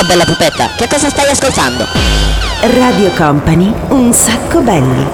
Ciao 0.00 0.08
bella 0.08 0.24
pupetta, 0.24 0.70
che 0.78 0.88
cosa 0.88 1.10
stai 1.10 1.28
ascoltando? 1.28 1.84
Radio 2.62 3.10
Company, 3.10 3.70
un 3.88 4.10
sacco 4.14 4.62
belli. 4.62 5.06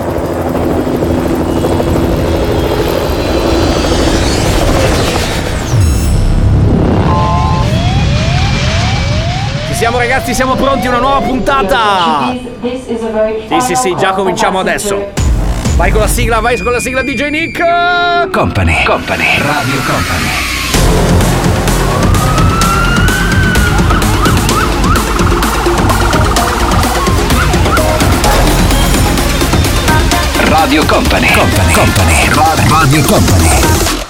Ci 9.67 9.75
siamo 9.75 9.99
ragazzi, 9.99 10.33
siamo 10.33 10.55
pronti, 10.55 10.87
una 10.87 10.99
nuova 10.99 11.21
puntata! 11.21 12.33
Sì, 12.63 13.61
sì, 13.61 13.75
sì, 13.75 13.97
già 13.97 14.13
cominciamo 14.13 14.61
adesso. 14.61 15.09
Vai 15.75 15.91
con 15.91 16.03
la 16.03 16.07
sigla, 16.07 16.39
vai 16.39 16.57
con 16.61 16.71
la 16.71 16.79
sigla 16.79 17.03
DJ 17.03 17.31
Nick! 17.31 18.31
Company, 18.31 18.85
Company, 18.85 19.37
Radio 19.39 19.81
Company. 19.85 20.56
Radio 30.67 30.85
Company, 30.85 31.31
Company, 31.31 31.73
Company, 31.73 32.69
Radio 32.69 33.03
Company. 33.03 34.07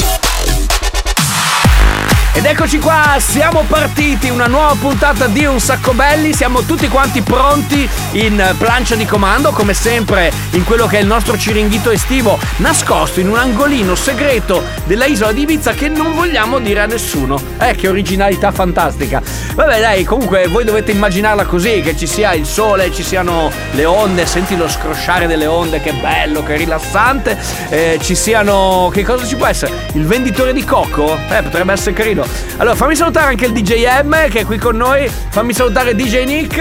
Ed 2.33 2.45
eccoci 2.45 2.79
qua, 2.79 3.17
siamo 3.19 3.65
partiti, 3.67 4.31
una 4.31 4.47
nuova 4.47 4.75
puntata 4.75 5.27
di 5.27 5.45
Un 5.45 5.61
Sacco 5.61 5.93
Belli, 5.93 6.33
siamo 6.33 6.63
tutti 6.63 6.89
quanti 6.89 7.21
pronti 7.21 7.89
in 8.13 8.55
plancia 8.57 8.95
di 8.95 9.05
comando, 9.05 9.53
come 9.53 9.75
sempre 9.75 10.33
in 10.53 10.65
quello 10.65 10.87
che 10.87 10.99
è 10.99 11.01
il 11.01 11.07
nostro 11.07 11.37
ciringhito 11.37 11.91
estivo, 11.91 12.39
nascosto 12.57 13.21
in 13.21 13.29
un 13.29 13.37
angolino 13.37 13.95
segreto 13.95 14.63
della 14.85 15.05
isola 15.07 15.33
di 15.33 15.43
Ibiza 15.43 15.73
che 15.73 15.89
non 15.89 16.15
vogliamo 16.15 16.59
dire 16.59 16.81
a 16.81 16.87
nessuno. 16.87 17.39
Eh, 17.59 17.75
che 17.75 17.89
originalità 17.89 18.51
fantastica. 18.51 19.23
Vabbè 19.57 19.81
dai, 19.81 20.05
comunque 20.05 20.49
voi 20.49 20.65
dovete 20.65 20.91
immaginarla 20.91 21.47
così, 21.47 21.81
che 21.81 21.97
ci 21.97 22.07
sia 22.07 22.35
il 22.35 22.45
sole, 22.45 22.93
ci 22.93 23.03
siano 23.03 23.51
le 23.71 23.87
onde, 23.87 24.27
senti 24.27 24.55
lo 24.55 24.69
scrosciare 24.69 25.27
delle 25.27 25.47
onde, 25.47 25.81
che 25.81 25.95
bello, 25.95 26.43
che 26.43 26.57
rilassante, 26.57 27.39
eh, 27.71 27.99
ci 28.03 28.15
siano... 28.15 28.91
che 28.93 29.03
cosa 29.03 29.25
ci 29.25 29.35
può 29.35 29.47
essere? 29.47 29.73
Il 29.95 30.05
venditore 30.05 30.53
di 30.53 30.63
cocco? 30.63 31.17
Eh, 31.31 31.43
potrebbe 31.43 31.73
essere 31.73 31.95
carino. 31.95 32.27
Allora, 32.59 32.77
fammi 32.77 32.95
salutare 32.95 33.29
anche 33.29 33.47
il 33.47 33.53
DJ 33.53 34.03
M 34.05 34.29
che 34.29 34.41
è 34.41 34.45
qui 34.45 34.59
con 34.59 34.77
noi. 34.77 35.11
Fammi 35.31 35.55
salutare 35.55 35.95
DJ 35.95 36.25
Nick. 36.25 36.59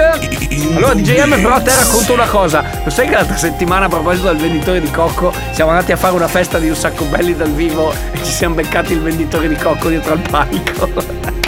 Allora, 0.78 0.94
DJ 0.94 1.22
M, 1.26 1.32
però, 1.42 1.56
a 1.56 1.60
te 1.60 1.76
racconto 1.76 2.14
una 2.14 2.28
cosa. 2.28 2.64
Lo 2.82 2.90
sai 2.90 3.10
che 3.10 3.16
l'altra 3.16 3.36
settimana, 3.36 3.88
a 3.88 3.90
proposito 3.90 4.28
del 4.28 4.38
venditore 4.38 4.80
di 4.80 4.90
cocco, 4.90 5.34
siamo 5.52 5.72
andati 5.72 5.92
a 5.92 5.98
fare 5.98 6.16
una 6.16 6.30
festa 6.30 6.60
di 6.60 6.70
un 6.70 6.76
sacco 6.76 7.04
belli 7.04 7.36
dal 7.36 7.52
vivo 7.52 7.92
e 7.92 8.24
ci 8.24 8.32
siamo 8.32 8.56
beccati 8.56 8.94
il 8.94 9.02
venditore 9.02 9.50
di 9.50 9.56
cocco 9.58 9.90
dietro 9.90 10.14
al 10.14 10.22
palco. 10.22 11.34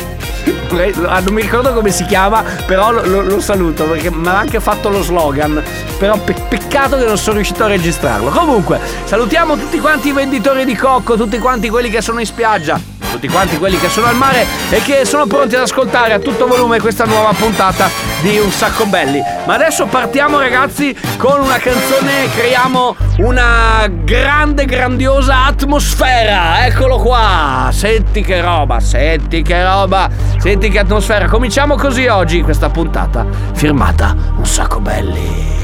Ah, 1.06 1.20
non 1.20 1.34
mi 1.34 1.42
ricordo 1.42 1.74
come 1.74 1.92
si 1.92 2.06
chiama, 2.06 2.44
però 2.66 2.92
lo, 2.92 3.06
lo, 3.06 3.22
lo 3.22 3.40
saluto 3.42 3.86
perché 3.86 4.12
mi 4.12 4.28
ha 4.28 4.38
anche 4.38 4.60
fatto 4.60 4.90
lo 4.90 5.02
slogan. 5.02 5.62
Però 5.98 6.18
pe- 6.18 6.36
peccato 6.48 6.98
che 6.98 7.06
non 7.06 7.18
sono 7.18 7.36
riuscito 7.36 7.64
a 7.64 7.68
registrarlo. 7.68 8.30
Comunque, 8.30 8.80
salutiamo 9.06 9.58
tutti 9.58 9.80
quanti 9.80 10.10
i 10.10 10.14
venditori 10.14 10.66
di 10.66 10.76
cocco, 10.76 11.16
tutti 11.16 11.38
quanti 11.40 11.70
quelli 11.70 11.90
che 11.90 12.02
sono 12.02 12.20
in 12.20 12.26
spiaggia 12.26 12.97
tutti 13.18 13.28
quanti 13.30 13.58
quelli 13.58 13.80
che 13.80 13.90
sono 13.90 14.06
al 14.06 14.16
mare 14.16 14.46
e 14.70 14.80
che 14.84 15.04
sono 15.04 15.26
pronti 15.26 15.56
ad 15.56 15.64
ascoltare 15.64 16.14
a 16.14 16.20
tutto 16.20 16.46
volume 16.46 16.80
questa 16.80 17.06
nuova 17.06 17.34
puntata 17.34 17.90
di 18.22 18.38
Un 18.38 18.52
Sacco 18.52 18.86
Belli. 18.86 19.20
Ma 19.46 19.56
adesso 19.56 19.88
partiamo 19.88 20.38
ragazzi 20.38 20.96
con 21.18 21.42
una 21.42 21.58
canzone, 21.58 22.30
creiamo 22.36 22.96
una 23.18 23.88
grande, 23.90 24.66
grandiosa 24.66 25.46
atmosfera. 25.46 26.64
Eccolo 26.68 26.98
qua, 26.98 27.70
senti 27.72 28.22
che 28.22 28.40
roba, 28.40 28.80
senti 28.80 29.42
che 29.42 29.64
roba, 29.64 30.08
senti 30.38 30.70
che 30.70 30.78
atmosfera. 30.78 31.28
Cominciamo 31.28 31.76
così 31.76 32.06
oggi 32.06 32.44
questa 32.44 32.70
puntata 32.70 33.26
firmata 33.54 34.16
Un 34.38 34.46
Sacco 34.46 34.80
Belli. 34.80 35.56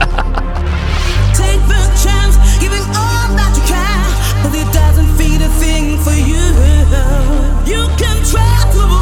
try 8.30 8.99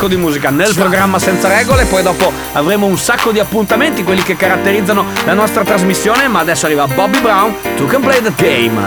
sacco 0.00 0.14
di 0.14 0.16
musica 0.16 0.48
nel 0.48 0.72
programma 0.74 1.18
senza 1.18 1.48
regole, 1.48 1.84
poi 1.84 2.02
dopo 2.02 2.32
avremo 2.54 2.86
un 2.86 2.96
sacco 2.96 3.32
di 3.32 3.38
appuntamenti, 3.38 4.02
quelli 4.02 4.22
che 4.22 4.34
caratterizzano 4.34 5.04
la 5.26 5.34
nostra 5.34 5.62
trasmissione, 5.62 6.26
ma 6.26 6.38
adesso 6.38 6.64
arriva 6.64 6.86
Bobby 6.86 7.20
Brown, 7.20 7.54
To 7.76 7.84
Can 7.84 8.00
Play 8.00 8.22
the 8.22 8.32
Game. 8.34 8.80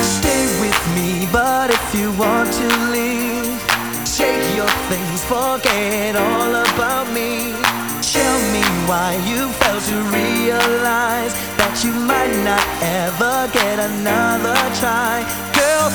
Stay 0.00 0.46
with 0.60 0.78
me, 0.94 1.26
but 1.32 1.70
if 1.70 1.94
you 1.98 2.12
want 2.16 2.48
to 2.52 2.90
leave, 2.92 3.58
shake 4.04 4.54
your 4.54 4.70
things, 4.88 5.22
forget 5.26 6.14
all 6.14 6.54
about 6.54 7.10
me. 7.12 7.52
Tell 8.00 8.38
me 8.52 8.62
why 8.86 9.18
you 9.26 9.48
failed 9.58 9.82
to 9.82 9.96
realize 10.14 11.34
that 11.56 11.82
you 11.82 11.92
might 11.92 12.36
not 12.44 12.62
ever 12.80 13.50
get 13.50 13.80
another 13.80 14.54
try. 14.78 15.24
Girl, 15.54 15.90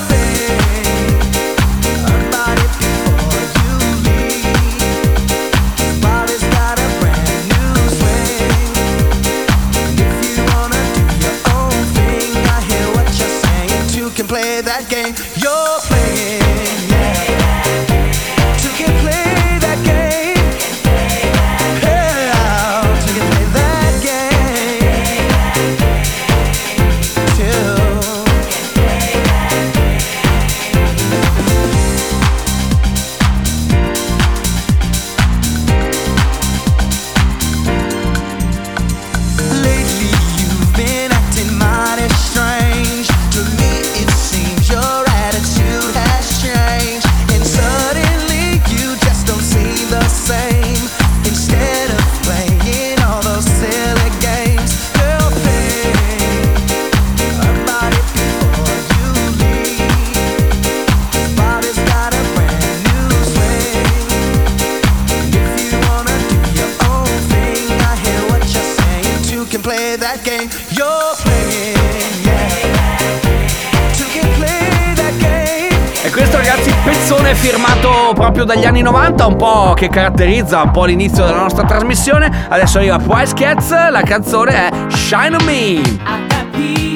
canzone 77.28 77.34
firmato 77.34 78.12
proprio 78.14 78.44
dagli 78.44 78.64
anni 78.64 78.80
90, 78.82 79.26
un 79.26 79.36
po' 79.36 79.74
che 79.74 79.88
caratterizza 79.88 80.62
un 80.62 80.70
po' 80.70 80.84
l'inizio 80.84 81.24
della 81.24 81.40
nostra 81.40 81.64
trasmissione. 81.64 82.46
Adesso 82.48 82.78
arriva 82.78 82.98
Price 82.98 83.34
Cats, 83.34 83.70
la 83.90 84.02
canzone 84.02 84.52
è 84.52 84.70
Shine 84.88 85.36
on 85.36 85.44
Me. 85.44 86.87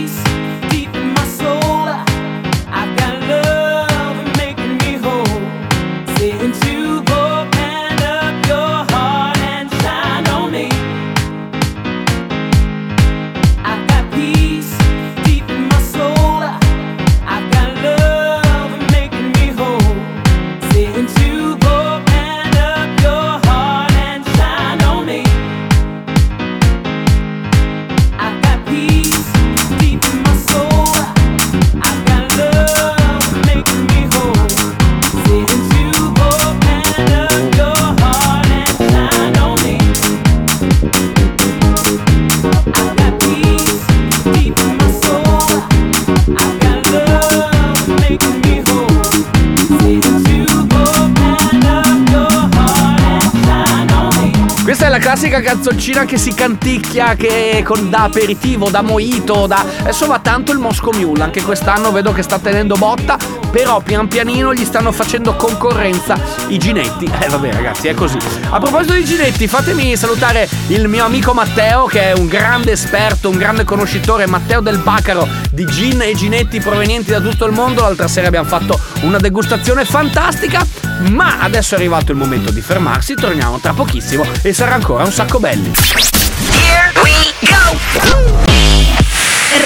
Classica 55.33 55.41
canzoncina 55.41 56.05
che 56.05 56.19
si 56.19 56.35
canticchia 56.35 57.15
che 57.15 57.63
con, 57.65 57.89
da 57.89 58.05
aperitivo, 58.05 58.69
da 58.69 58.83
mojito, 58.83 59.47
da. 59.47 59.65
Adesso 59.81 60.07
va 60.07 60.19
tanto 60.19 60.53
il 60.53 60.59
Moscow 60.59 60.93
Mule, 60.93 61.23
anche 61.23 61.43
quest'anno 61.43 61.91
vedo 61.91 62.13
che 62.13 62.23
sta 62.23 62.39
tenendo 62.39 62.75
botta, 62.75 63.17
però 63.51 63.81
pian 63.81 64.09
pianino 64.09 64.53
gli 64.53 64.65
stanno 64.65 64.93
facendo 64.93 65.35
concorrenza 65.35 66.19
i 66.49 66.59
ginetti. 66.59 67.11
Eh 67.21 67.29
vabbè 67.29 67.53
ragazzi, 67.53 67.89
è 67.89 67.95
così. 67.95 68.19
A 68.51 68.59
proposito 68.59 68.93
di 68.93 69.05
ginetti, 69.05 69.47
fatemi 69.49 69.97
salutare 69.97 70.49
il 70.69 70.89
mio 70.89 71.05
amico 71.05 71.33
Matteo, 71.33 71.87
che 71.87 72.11
è 72.11 72.13
un 72.13 72.27
grande 72.27 72.73
esperto, 72.73 73.31
un 73.31 73.39
grande 73.39 73.65
conoscitore, 73.65 74.27
Matteo 74.27 74.61
del 74.61 74.79
Bacaro, 74.79 75.27
di 75.51 75.65
gin 75.65 76.03
e 76.03 76.15
ginetti 76.15 76.61
provenienti 76.61 77.11
da 77.11 77.21
tutto 77.21 77.47
il 77.47 77.53
mondo. 77.53 77.83
L'altra 77.83 78.09
sera 78.09 78.27
abbiamo 78.27 78.49
fatto 78.49 78.79
una 79.03 79.19
degustazione 79.19 79.85
fantastica. 79.85 80.91
Ma 81.09 81.41
adesso 81.41 81.75
è 81.75 81.79
arrivato 81.79 82.13
il 82.13 82.19
momento 82.19 82.53
di 82.53 82.61
fermarsi, 82.61 83.15
torniamo 83.15 83.59
tra 83.59 83.73
pochissimo 83.73 84.25
e 84.43 84.53
sarà 84.53 84.75
ancora 84.75 85.03
un 85.03 85.11
sacco 85.11 85.22
belli. 85.39 85.71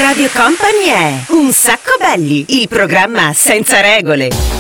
Radio 0.01 0.29
Company 0.35 0.85
è 0.89 1.25
Un 1.29 1.51
sacco 1.51 1.97
belli, 1.99 2.45
il 2.61 2.69
programma 2.69 3.33
senza 3.33 3.81
regole. 3.81 4.56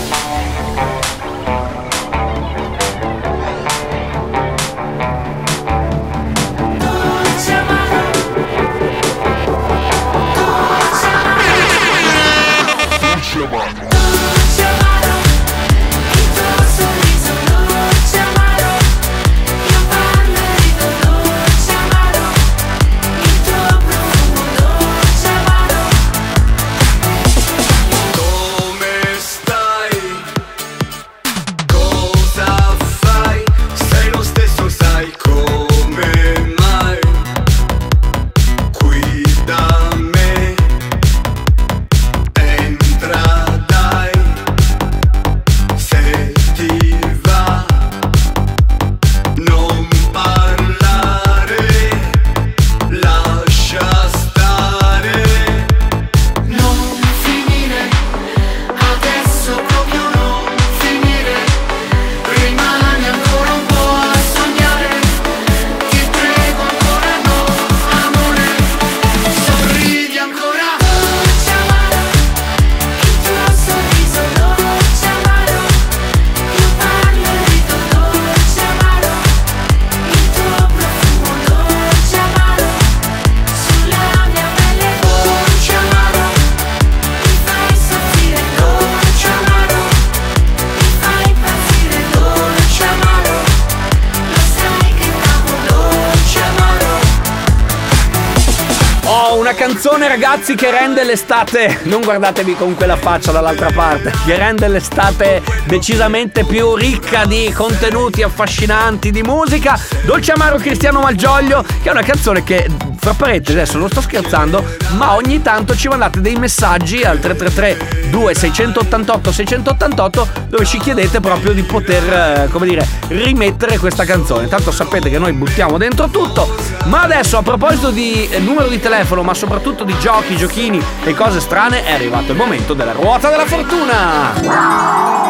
Ragazzi 100.46 100.54
che 100.54 100.70
rende 100.70 101.02
l'estate, 101.02 101.80
non 101.84 102.02
guardatevi 102.02 102.54
con 102.54 102.76
quella 102.76 102.94
faccia 102.94 103.32
dall'altra 103.32 103.70
parte, 103.72 104.12
che 104.24 104.36
rende 104.36 104.68
l'estate 104.68 105.42
decisamente 105.66 106.44
più 106.44 106.76
ricca 106.76 107.24
di 107.24 107.50
contenuti 107.52 108.22
affascinanti, 108.22 109.10
di 109.10 109.22
musica. 109.22 109.76
Dolce 110.04 110.32
Amaro 110.32 110.58
Cristiano 110.58 111.00
Malgioglio, 111.00 111.64
che 111.82 111.88
è 111.88 111.90
una 111.90 112.02
canzone 112.02 112.44
che, 112.44 112.68
fra 113.06 113.14
parentesi, 113.14 113.56
adesso 113.56 113.78
non 113.78 113.88
sto 113.88 114.00
scherzando, 114.00 114.64
ma 114.96 115.14
ogni 115.14 115.40
tanto 115.40 115.76
ci 115.76 115.86
mandate 115.86 116.20
dei 116.20 116.34
messaggi 116.34 117.02
al 117.02 117.20
333 117.20 118.08
2688 118.10 119.32
688 119.32 120.28
dove 120.48 120.64
ci 120.64 120.78
chiedete 120.78 121.20
proprio 121.20 121.52
di 121.52 121.62
poter, 121.62 122.02
eh, 122.12 122.48
come 122.50 122.66
dire, 122.66 122.84
rimettere 123.08 123.78
questa 123.78 124.04
canzone. 124.04 124.48
Tanto 124.48 124.72
sapete 124.72 125.08
che 125.08 125.20
noi 125.20 125.32
buttiamo 125.34 125.78
dentro 125.78 126.08
tutto, 126.08 126.52
ma 126.86 127.02
adesso 127.02 127.38
a 127.38 127.42
proposito 127.42 127.90
di 127.90 128.28
eh, 128.28 128.40
numero 128.40 128.66
di 128.66 128.80
telefono, 128.80 129.22
ma 129.22 129.34
soprattutto 129.34 129.84
di 129.84 129.96
giochi, 130.00 130.36
giochini 130.36 130.82
e 131.04 131.14
cose 131.14 131.38
strane, 131.38 131.84
è 131.84 131.92
arrivato 131.92 132.32
il 132.32 132.36
momento 132.36 132.74
della 132.74 132.92
ruota 132.92 133.30
della 133.30 133.46
fortuna. 133.46 135.25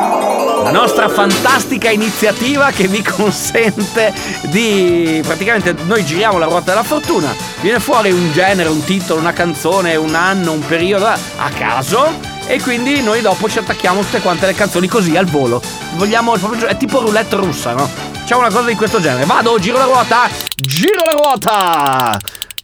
La 0.67 0.73
nostra 0.73 1.09
fantastica 1.09 1.91
iniziativa 1.91 2.73
che 2.73 2.89
vi 2.89 3.01
consente 3.01 4.13
di 4.47 5.23
praticamente 5.25 5.77
noi 5.85 6.05
giriamo 6.05 6.39
la 6.39 6.47
ruota 6.47 6.73
della 6.73 6.83
fortuna, 6.83 7.33
viene 7.61 7.79
fuori 7.79 8.11
un 8.11 8.33
genere, 8.33 8.69
un 8.69 8.83
titolo, 8.83 9.21
una 9.21 9.33
canzone, 9.33 9.95
un 9.95 10.17
anno, 10.17 10.51
un 10.51 10.67
periodo 10.67 11.07
a 11.07 11.51
caso 11.57 12.13
e 12.49 12.61
quindi 12.61 13.01
noi 13.01 13.21
dopo 13.21 13.49
ci 13.49 13.59
attacchiamo 13.59 14.01
tutte 14.01 14.21
quante 14.21 14.47
le 14.47 14.55
canzoni 14.55 14.89
così 14.89 15.17
al 15.17 15.27
volo. 15.27 15.63
Vogliamo 15.95 16.35
è 16.35 16.77
tipo 16.77 16.99
roulette 16.99 17.37
russa, 17.37 17.73
no? 17.73 17.89
Facciamo 17.89 18.41
una 18.41 18.51
cosa 18.51 18.67
di 18.67 18.75
questo 18.75 19.01
genere. 19.01 19.25
Vado, 19.25 19.61
giro 19.61 19.79
la 19.79 19.85
ruota, 19.85 20.29
giro 20.57 21.01
la 21.05 21.13
ruota. 21.13 22.19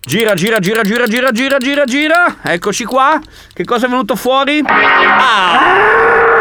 Gira, 0.05 0.35
gira, 0.35 0.59
gira, 0.59 0.83
gira, 0.83 1.07
gira, 1.07 1.31
gira, 1.31 1.59
gira, 1.59 1.85
gira. 1.85 2.37
Eccoci 2.43 2.83
qua. 2.83 3.21
Che 3.55 3.65
cosa 3.65 3.87
è 3.87 3.89
venuto 3.89 4.17
fuori? 4.17 4.61
Ah! 4.67 6.32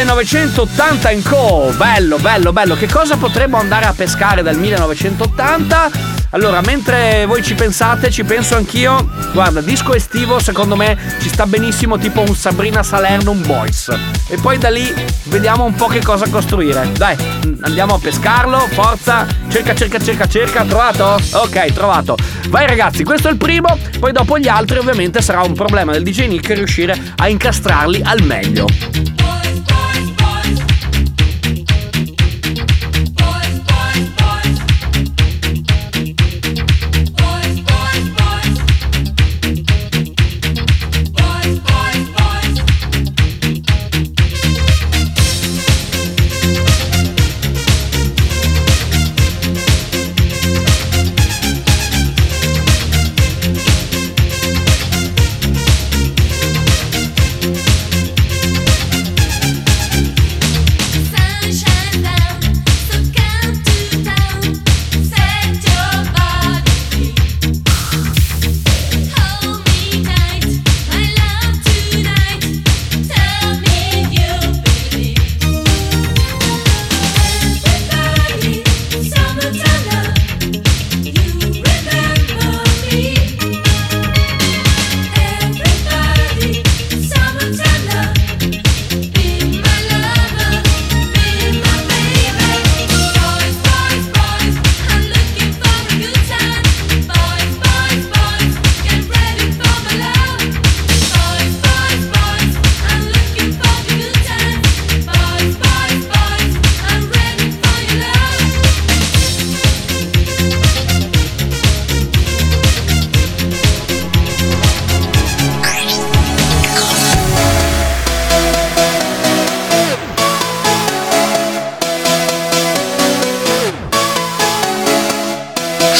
1980 0.00 1.10
in 1.10 1.22
co. 1.22 1.74
Bello, 1.76 2.16
bello, 2.16 2.54
bello. 2.54 2.74
Che 2.74 2.88
cosa 2.88 3.18
potremmo 3.18 3.58
andare 3.58 3.84
a 3.84 3.92
pescare 3.92 4.40
dal 4.40 4.56
1980? 4.56 5.90
Allora, 6.30 6.62
mentre 6.62 7.26
voi 7.26 7.42
ci 7.42 7.54
pensate, 7.54 8.10
ci 8.10 8.24
penso 8.24 8.56
anch'io. 8.56 9.10
Guarda, 9.34 9.60
disco 9.60 9.92
estivo, 9.92 10.38
secondo 10.38 10.74
me 10.74 10.96
ci 11.20 11.28
sta 11.28 11.44
benissimo, 11.44 11.98
tipo 11.98 12.22
un 12.22 12.34
Sabrina 12.34 12.82
Salerno, 12.82 13.32
un 13.32 13.42
Boys. 13.42 13.94
E 14.28 14.38
poi 14.38 14.56
da 14.56 14.70
lì 14.70 14.90
vediamo 15.24 15.64
un 15.64 15.74
po' 15.74 15.86
che 15.86 16.02
cosa 16.02 16.26
costruire. 16.30 16.90
Dai, 16.96 17.16
andiamo 17.60 17.94
a 17.94 17.98
pescarlo, 17.98 18.58
forza. 18.70 19.26
Cerca, 19.48 19.74
cerca, 19.74 19.98
cerca, 19.98 20.26
cerca. 20.26 20.64
Trovato? 20.64 21.20
Ok, 21.32 21.72
trovato. 21.74 22.16
Vai 22.48 22.66
ragazzi, 22.66 23.04
questo 23.04 23.28
è 23.28 23.32
il 23.32 23.36
primo. 23.36 23.78
Poi 23.98 24.12
dopo 24.12 24.38
gli 24.38 24.48
altri, 24.48 24.78
ovviamente, 24.78 25.20
sarà 25.20 25.42
un 25.42 25.52
problema 25.52 25.92
del 25.92 26.04
DJ 26.04 26.26
Nick 26.26 26.54
riuscire 26.54 26.98
a 27.16 27.28
incastrarli 27.28 28.00
al 28.02 28.22
meglio. 28.22 28.64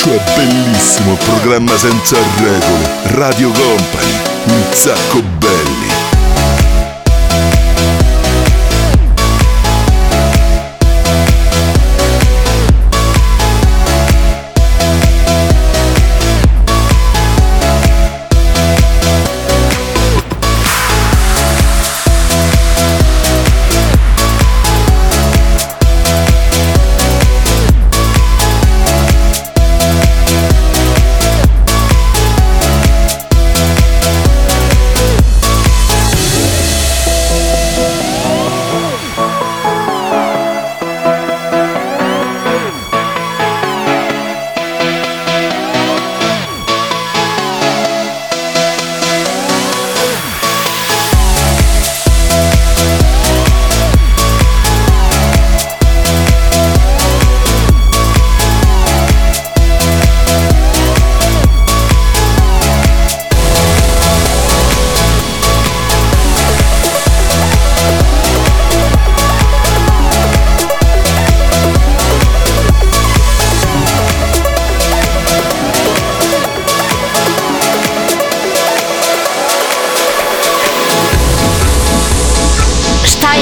Questo 0.03 0.19
è 0.19 0.35
bellissimo, 0.35 1.15
programma 1.15 1.77
senza 1.77 2.17
regole. 2.39 2.89
Radio 3.17 3.51
Company, 3.51 4.15
un 4.47 4.65
sacco 4.73 5.21
belli. 5.21 5.40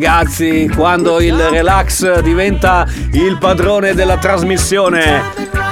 Ragazzi, 0.00 0.66
quando 0.74 1.20
il 1.20 1.36
relax 1.36 2.20
diventa 2.20 2.86
il 3.12 3.36
padrone 3.38 3.92
della 3.92 4.16
trasmissione. 4.16 5.22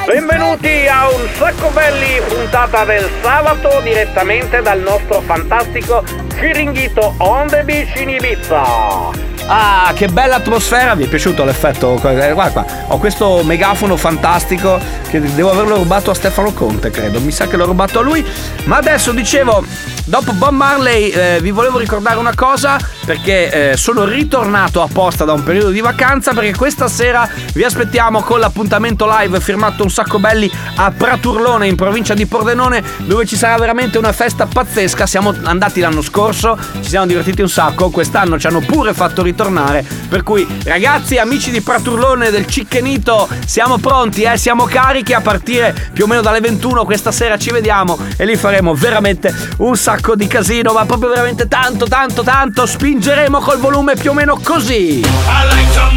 Benvenuti 0.07 0.87
a 0.87 1.09
un 1.09 1.27
sacco 1.33 1.71
belli 1.71 2.21
puntata 2.29 2.85
del 2.85 3.09
sabato 3.23 3.81
direttamente 3.83 4.61
dal 4.61 4.81
nostro 4.81 5.23
fantastico 5.23 6.05
Chiringhito 6.39 7.15
on 7.19 7.47
the 7.49 7.63
beach 7.65 7.99
in 7.99 8.11
Ibiza. 8.11 9.27
Ah, 9.47 9.93
che 9.95 10.09
bella 10.09 10.35
atmosfera! 10.35 10.95
Vi 10.95 11.05
è 11.05 11.09
piaciuto 11.09 11.43
l'effetto? 11.45 11.99
Guarda 11.99 12.51
qua, 12.51 12.67
ho 12.89 12.99
questo 12.99 13.41
megafono 13.45 13.97
fantastico 13.97 14.79
che 15.09 15.23
devo 15.23 15.53
averlo 15.53 15.77
rubato 15.77 16.11
a 16.11 16.15
Stefano 16.15 16.53
Conte, 16.53 16.91
credo. 16.91 17.19
Mi 17.21 17.31
sa 17.31 17.47
che 17.47 17.57
l'ho 17.57 17.65
rubato 17.65 18.01
a 18.01 18.03
lui. 18.03 18.23
Ma 18.65 18.77
adesso 18.77 19.13
dicevo, 19.13 19.65
dopo 20.05 20.33
Bob 20.33 20.53
Marley 20.53 21.09
eh, 21.09 21.39
vi 21.41 21.51
volevo 21.51 21.79
ricordare 21.79 22.19
una 22.19 22.35
cosa 22.35 22.77
perché 23.09 23.71
eh, 23.71 23.77
sono 23.79 24.05
ritornato 24.05 24.83
apposta 24.83 25.25
da 25.25 25.33
un 25.33 25.43
periodo 25.43 25.71
di 25.71 25.81
vacanza 25.81 26.35
perché 26.35 26.55
questa 26.55 26.89
sera 26.89 27.27
vi 27.55 27.65
aspettiamo 27.65 28.21
con 28.21 28.39
l'appuntamento 28.39 29.09
live 29.09 29.41
firmato 29.41 29.83
un 29.83 29.89
sacco 29.89 30.19
belli 30.19 30.51
a 30.75 30.91
Praturlone 30.91 31.67
in 31.67 31.75
provincia 31.75 32.13
di 32.13 32.27
Pordenone 32.27 32.85
dove 32.99 33.25
ci 33.25 33.35
sarà 33.35 33.57
veramente 33.57 33.97
una 33.97 34.13
festa 34.13 34.45
pazzesca. 34.45 35.07
Siamo 35.07 35.35
andati 35.45 35.81
l'anno 35.81 36.03
scorso, 36.03 36.59
ci 36.83 36.91
siamo 36.91 37.07
divertiti 37.07 37.41
un 37.41 37.49
sacco, 37.49 37.89
quest'anno 37.89 38.39
ci 38.39 38.47
hanno 38.47 38.61
pure 38.61 38.93
fatto 38.93 39.23
ritornare. 39.23 39.83
Per 40.07 40.23
cui 40.23 40.47
ragazzi, 40.65 41.17
amici 41.17 41.51
di 41.51 41.63
Praturlone 41.63 42.29
del 42.29 42.47
Cickenito, 42.47 43.27
siamo 43.47 43.79
pronti, 43.79 44.25
eh? 44.25 44.37
siamo 44.37 44.65
carichi 44.65 45.15
a 45.15 45.23
partire 45.23 45.75
più 45.95 46.05
o 46.05 46.07
meno 46.07 46.21
dalle 46.21 46.41
21 46.41 46.85
questa 46.85 47.11
sera 47.11 47.39
ci 47.39 47.53
vediamo 47.53 47.99
e 48.19 48.27
lì 48.27 48.37
faremo 48.37 48.75
veramente 48.75 49.35
un 49.59 49.77
sacco 49.79 50.15
di 50.15 50.27
casino, 50.27 50.75
ma 50.75 50.85
proprio 50.85 51.09
veramente 51.09 51.49
tanto 51.49 51.87
tanto 51.87 52.23
tanto 52.23 52.67
spingeremo 52.99 53.39
col 53.39 53.59
volume 53.59 53.95
più 53.95 54.11
o 54.11 54.13
meno 54.13 54.37
così. 54.43 55.01
I 55.01 55.45
like 55.49 55.73
to 55.75 55.89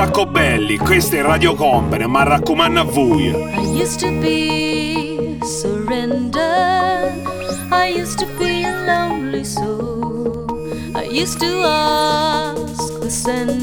sacco 0.00 0.24
belli, 0.24 0.78
questo 0.78 1.16
è 1.16 1.20
Radio 1.20 1.54
Company, 1.54 2.06
ma 2.06 2.22
raccomando 2.22 2.80
a 2.80 2.84
voi. 2.84 3.26
I 3.26 3.82
used 3.82 4.00
to 4.00 4.10
be 4.18 5.38
surrender. 5.42 7.12
I 7.70 8.00
used 8.00 8.18
to 8.18 8.26
be 8.38 8.64
a 8.64 8.72
lonely 8.86 9.44
soul. 9.44 10.46
I 10.94 11.04
used 11.04 11.38
to 11.40 11.66
ask 11.66 12.98
the 13.00 13.10
sender, 13.10 13.59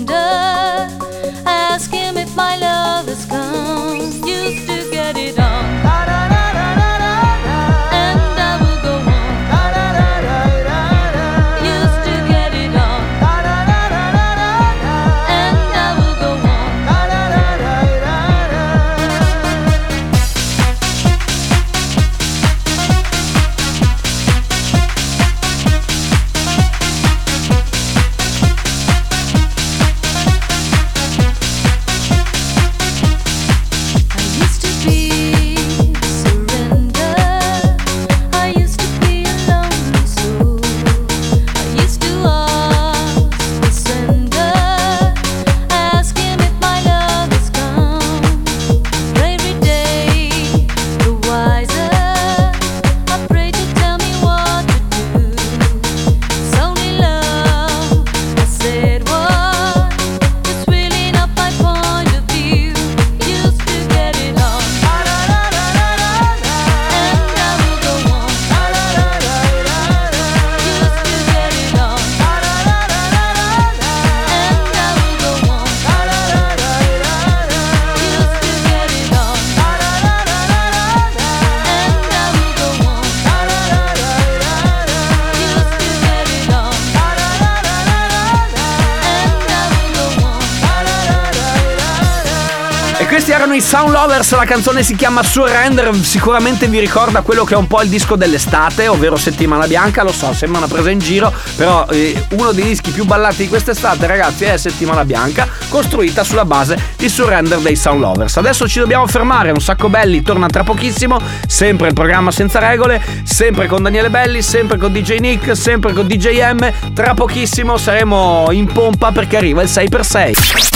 la 94.37 94.45
canzone 94.45 94.83
si 94.83 94.95
chiama 94.95 95.23
Surrender, 95.23 95.95
sicuramente 95.95 96.67
vi 96.67 96.79
ricorda 96.79 97.21
quello 97.21 97.43
che 97.43 97.55
è 97.55 97.57
un 97.57 97.65
po' 97.65 97.81
il 97.81 97.89
disco 97.89 98.15
dell'estate, 98.15 98.87
ovvero 98.87 99.15
Settimana 99.15 99.65
Bianca, 99.65 100.03
lo 100.03 100.11
so, 100.11 100.31
sembra 100.31 100.59
una 100.59 100.67
presa 100.67 100.91
in 100.91 100.99
giro, 100.99 101.33
però 101.55 101.87
eh, 101.89 102.25
uno 102.33 102.51
dei 102.51 102.65
dischi 102.65 102.91
più 102.91 103.05
ballati 103.05 103.43
di 103.43 103.47
quest'estate 103.47 104.05
ragazzi 104.05 104.43
è 104.43 104.55
Settimana 104.57 105.03
Bianca, 105.05 105.47
costruita 105.69 106.23
sulla 106.23 106.45
base 106.45 106.79
di 106.97 107.09
Surrender 107.09 107.57
dei 107.59 107.75
Sound 107.75 107.99
Lovers. 107.99 108.37
Adesso 108.37 108.67
ci 108.67 108.77
dobbiamo 108.77 109.07
fermare, 109.07 109.49
un 109.49 109.59
sacco 109.59 109.89
belli, 109.89 110.21
torna 110.21 110.45
tra 110.45 110.63
pochissimo, 110.63 111.19
sempre 111.47 111.87
il 111.87 111.95
programma 111.95 112.29
senza 112.29 112.59
regole, 112.59 113.01
sempre 113.23 113.65
con 113.65 113.81
Daniele 113.81 114.11
Belli, 114.11 114.43
sempre 114.43 114.77
con 114.77 114.91
DJ 114.91 115.17
Nick, 115.17 115.57
sempre 115.57 115.93
con 115.93 116.05
DJ 116.05 116.51
M, 116.51 116.71
tra 116.93 117.15
pochissimo 117.15 117.77
saremo 117.77 118.49
in 118.51 118.67
pompa 118.67 119.11
perché 119.11 119.37
arriva 119.37 119.63
il 119.63 119.69
6x6. 119.69 120.75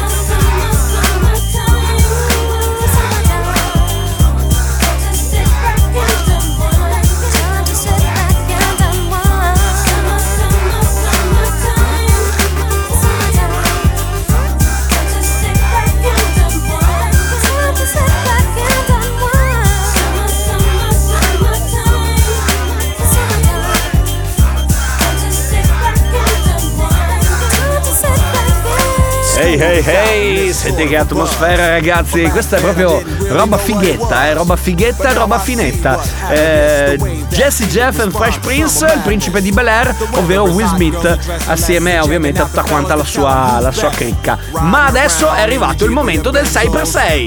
Senti 30.61 30.87
che 30.87 30.95
atmosfera 30.95 31.69
ragazzi, 31.69 32.21
questa 32.29 32.57
è 32.57 32.61
proprio 32.61 33.01
roba 33.29 33.57
fighetta, 33.57 34.27
eh? 34.27 34.33
roba 34.33 34.55
fighetta, 34.55 35.11
roba 35.13 35.39
finetta. 35.39 35.99
Eh, 36.29 36.99
Jesse 37.29 37.65
Jeff 37.65 37.97
and 37.97 38.13
Fresh 38.13 38.37
Prince, 38.37 38.85
il 38.85 39.01
principe 39.03 39.41
di 39.41 39.51
Bel 39.51 39.67
Air, 39.67 39.95
ovvero 40.11 40.43
Will 40.43 40.67
Smith, 40.67 41.17
assieme 41.47 41.97
ovviamente 41.97 42.41
a 42.41 42.45
tutta 42.45 42.61
quanta 42.61 42.93
la 42.93 43.03
sua, 43.03 43.57
la 43.59 43.71
sua 43.71 43.89
cricca. 43.89 44.37
Ma 44.59 44.85
adesso 44.85 45.33
è 45.33 45.41
arrivato 45.41 45.83
il 45.83 45.89
momento 45.89 46.29
del 46.29 46.45
6x6. 46.45 47.25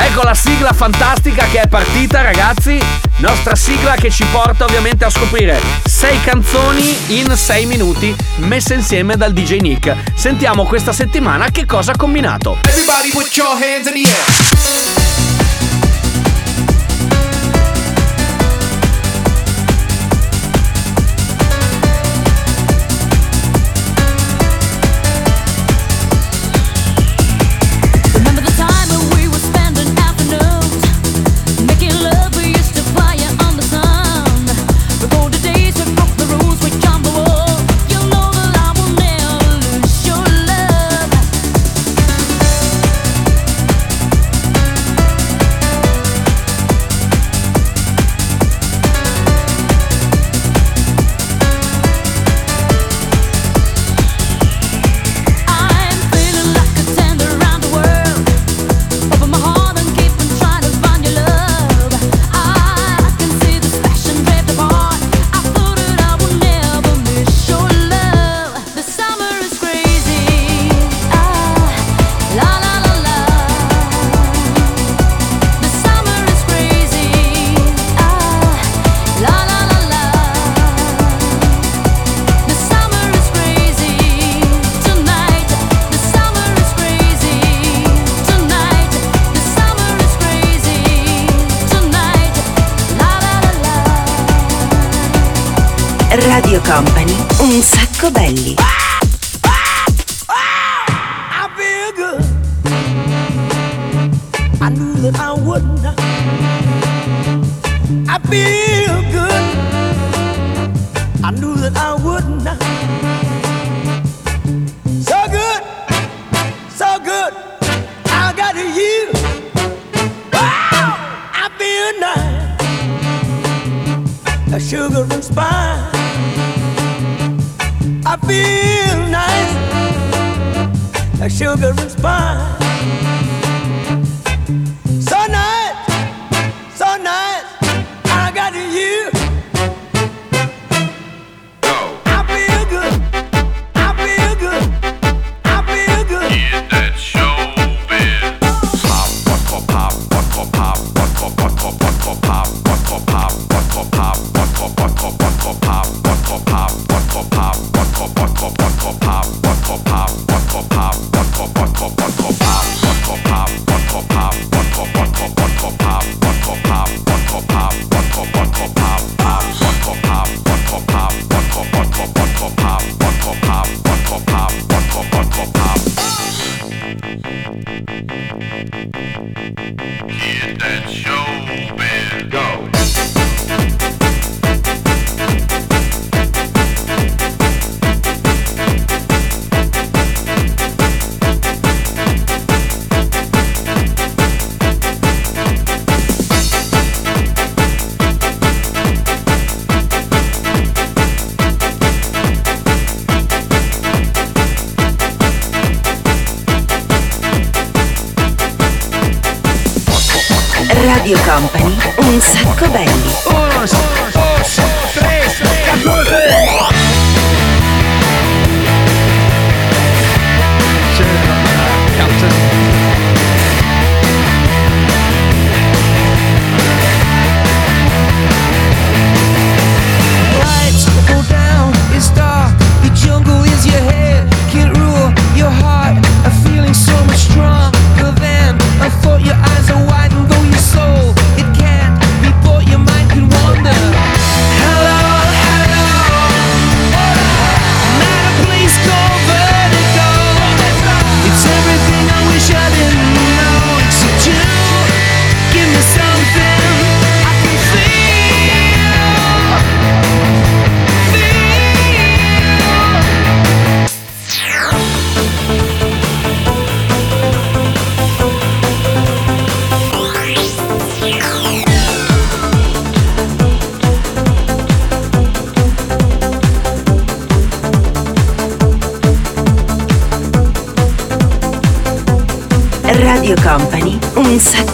Ecco 0.00 0.22
la 0.22 0.34
sigla 0.34 0.72
fantastica 0.72 1.44
che 1.52 1.60
è 1.60 1.68
partita 1.68 2.22
ragazzi. 2.22 3.09
Nostra 3.20 3.54
sigla 3.54 3.96
che 3.96 4.08
ci 4.10 4.24
porta 4.32 4.64
ovviamente 4.64 5.04
a 5.04 5.10
scoprire 5.10 5.60
6 5.84 6.20
canzoni 6.22 7.18
in 7.18 7.30
6 7.36 7.66
minuti 7.66 8.16
messe 8.36 8.72
insieme 8.72 9.14
dal 9.14 9.34
DJ 9.34 9.58
Nick. 9.58 9.94
Sentiamo 10.14 10.64
questa 10.64 10.92
settimana 10.92 11.50
che 11.50 11.66
cosa 11.66 11.92
ha 11.92 11.96
combinato. 11.96 12.56
Everybody 12.62 13.10
put 13.10 13.36
your 13.36 13.52
hands 13.52 13.86
in 13.88 13.92
the 13.92 14.08
air. 14.08 14.99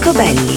Sacco 0.07 0.13
belli. 0.13 0.56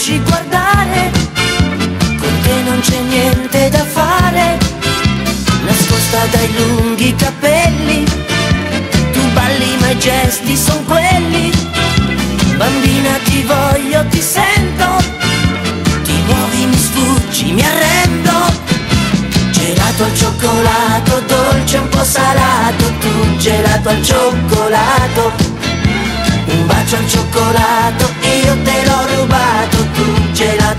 Lasci 0.00 0.18
guardare? 0.22 1.10
Con 2.18 2.40
te 2.42 2.62
non 2.64 2.80
c'è 2.80 3.00
niente 3.00 3.68
da 3.68 3.84
fare. 3.84 4.58
Nascosta 5.66 6.24
dai 6.30 6.48
lunghi 6.54 7.14
capelli. 7.14 8.04
Tu 9.12 9.20
balli 9.34 9.76
ma 9.78 9.90
i 9.90 9.98
gesti 9.98 10.56
son 10.56 10.82
quelli. 10.86 11.52
Bambina 12.56 13.18
ti 13.24 13.42
voglio, 13.42 14.06
ti 14.08 14.22
sento. 14.22 14.88
Ti 16.02 16.14
muovi, 16.26 16.64
mi 16.64 16.78
sfuggi, 16.78 17.52
mi 17.52 17.62
arrendo. 17.62 18.32
Gelato 19.50 20.04
al 20.04 20.16
cioccolato, 20.16 21.22
dolce 21.26 21.76
un 21.76 21.88
po' 21.90 22.04
salato. 22.04 22.84
Tu 23.00 23.36
gelato 23.36 23.88
al 23.90 24.02
cioccolato. 24.02 25.32
Un 26.46 26.66
bacio 26.66 26.96
al 26.96 27.06
cioccolato, 27.06 28.10
io 28.22 28.62
te 28.62 28.69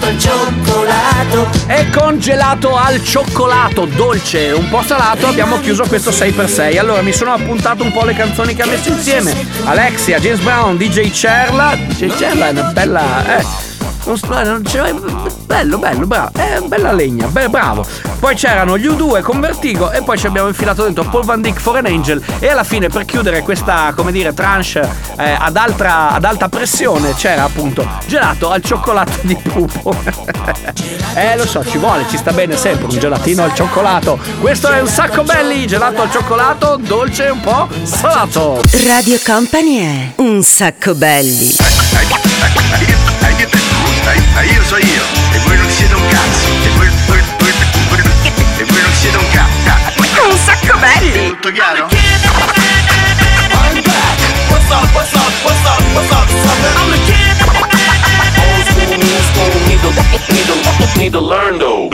gelato 0.02 0.08
al 0.08 0.20
cioccolato 0.20 1.50
E 1.68 1.90
con 1.90 2.20
gelato 2.20 2.76
al 2.76 3.04
cioccolato 3.04 3.86
dolce 3.86 4.52
un 4.52 4.68
po' 4.70 4.82
salato 4.84 5.28
abbiamo 5.28 5.60
chiuso 5.60 5.84
questo 5.86 6.12
6x6. 6.12 6.78
Allora 6.78 7.02
mi 7.02 7.14
sono 7.14 7.34
appuntato 7.34 7.84
un 7.84 7.92
po' 7.92 8.04
le 8.04 8.14
canzoni 8.14 8.56
che 8.56 8.64
ha 8.64 8.66
messo 8.66 8.90
insieme. 8.90 9.34
Alexia, 9.64 10.20
James 10.20 10.40
Brown, 10.42 10.78
DJ 10.78 11.12
Cerla. 11.12 11.76
DJ 11.76 12.16
Cerla 12.18 12.48
è 12.48 12.52
una 12.52 12.64
bella. 12.64 13.38
Eh. 13.40 13.46
Non 14.06 14.18
non 14.44 14.62
c'è- 14.64 15.31
bello, 15.52 15.78
bello, 15.78 16.08
bravo. 16.08 16.30
È 16.34 16.60
bella 16.66 16.94
legna, 16.94 17.28
be- 17.28 17.50
bravo. 17.50 17.86
Poi 18.20 18.36
c'erano 18.36 18.78
gli 18.78 18.88
U2 18.88 19.22
con 19.22 19.42
Vertigo 19.42 19.92
e 19.92 20.02
poi 20.02 20.18
ci 20.18 20.28
abbiamo 20.28 20.48
infilato 20.48 20.84
dentro 20.84 21.04
Paul 21.04 21.26
Van 21.26 21.42
Dyck 21.42 21.60
for 21.60 21.76
an 21.76 21.88
Angel. 21.88 22.24
E 22.40 22.48
alla 22.48 22.64
fine, 22.64 22.88
per 22.88 23.04
chiudere 23.04 23.42
questa, 23.42 23.92
come 23.94 24.14
dire, 24.14 24.34
tranche 24.34 24.88
eh, 25.18 25.36
ad, 25.38 25.58
altra- 25.58 26.12
ad 26.12 26.24
alta 26.24 26.48
pressione, 26.48 27.14
c'era 27.16 27.44
appunto 27.44 27.86
gelato 28.08 28.50
al 28.50 28.64
cioccolato 28.64 29.12
di 29.22 29.36
pupo. 29.36 29.94
eh, 31.16 31.36
lo 31.36 31.46
so, 31.46 31.66
ci 31.66 31.78
vuole, 31.78 32.06
ci 32.10 32.16
sta 32.16 32.32
bene 32.32 32.56
sempre 32.56 32.86
un 32.86 32.98
gelatino 32.98 33.44
al 33.44 33.54
cioccolato. 33.54 34.20
Questo 34.40 34.70
è 34.70 34.80
un 34.80 34.88
sacco 34.88 35.24
belli, 35.24 35.68
gelato 35.68 36.02
al 36.02 36.12
cioccolato, 36.12 36.80
dolce 36.82 37.26
e 37.26 37.30
un 37.30 37.42
po' 37.42 37.68
salato. 37.84 38.62
Radio 38.86 39.20
Company 39.26 39.80
è 39.80 40.22
un 40.22 40.42
sacco 40.44 40.96
belli. 40.96 42.91
Io 44.44 44.64
so 44.64 44.78
io, 44.78 45.04
e 45.34 45.38
voi 45.46 45.58
non 45.58 45.70
siete 45.70 45.94
un 45.94 46.08
cazzo, 46.08 46.48
e 46.48 46.70
voi, 46.76 46.90
voi, 47.08 47.22
voi, 47.40 47.54
voi, 47.90 48.00
e 48.58 48.64
voi 48.64 48.82
non 48.82 48.94
siete 48.94 49.18
un 49.18 49.30
cazzo. 49.32 49.50
Un 50.30 50.38
sacco 50.38 50.78
belli! 50.78 51.30
Tutto 51.30 51.52
chiaro? 51.52 51.88
I'm 53.52 53.82
back. 53.82 54.20
What's 54.50 54.70
up? 54.70 54.94
What's 54.94 55.14
up? 55.14 55.32
What's 55.44 55.66
up? 55.66 55.82
What's 55.94 56.12
up, 56.12 56.30
sucker? 56.30 56.72
I'm 56.78 56.92
the 56.92 56.98
kid. 57.06 57.36
Old 58.38 58.66
school, 58.68 58.98
new 58.98 59.22
school. 59.30 59.50
Need 59.68 59.82
to, 59.82 59.90
need 60.32 60.46
to, 60.48 60.56
need 61.00 61.12
to 61.12 61.20
learn 61.20 61.58
though. 61.58 61.90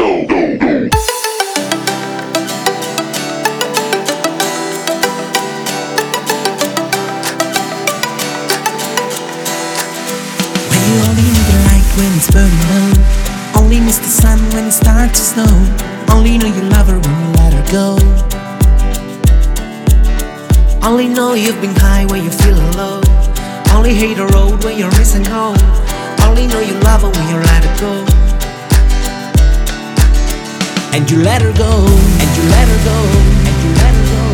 When 11.97 12.13
it's 12.13 12.29
burning 12.29 12.53
low. 12.69 12.93
Only 13.59 13.79
miss 13.79 13.97
the 13.97 14.05
sun 14.21 14.39
when 14.53 14.65
it 14.69 14.71
starts 14.71 15.19
to 15.19 15.25
snow. 15.33 15.53
Only 16.13 16.37
know 16.37 16.45
you 16.45 16.61
love 16.69 16.87
her 16.87 16.99
when 16.99 17.15
you 17.23 17.29
let 17.41 17.51
her 17.57 17.65
go. 17.73 17.97
Only 20.87 21.07
know 21.09 21.33
you've 21.33 21.59
been 21.59 21.75
high 21.75 22.05
when 22.05 22.23
you're 22.23 22.39
feeling 22.45 22.71
low. 22.77 23.01
Only 23.75 23.93
hate 23.93 24.17
the 24.17 24.27
road 24.27 24.63
when 24.63 24.77
you're 24.77 24.93
missing 25.01 25.25
home. 25.25 25.57
Only 26.21 26.45
know 26.45 26.59
you 26.59 26.75
love 26.85 27.01
her 27.01 27.09
when 27.09 27.27
you 27.33 27.39
let 27.49 27.65
her 27.65 27.75
go. 27.81 27.93
And 30.93 31.09
you 31.09 31.17
let 31.23 31.41
her 31.41 31.53
go. 31.57 31.71
And 32.21 32.29
you 32.37 32.43
let 32.55 32.67
her 32.73 32.81
go. 32.85 32.97
And 33.47 33.57
you 33.63 33.71
let 33.81 33.93
her 33.97 34.05
go. 34.13 34.25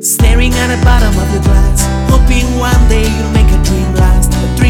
Staring 0.00 0.52
at 0.52 0.68
the 0.68 0.78
bottom 0.84 1.16
of 1.16 1.32
your 1.32 1.42
glass, 1.42 1.80
hoping 2.12 2.46
one 2.58 2.88
day 2.88 3.08
you'll 3.16 3.32
make 3.32 3.43